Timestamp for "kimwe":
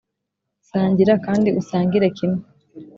2.17-2.41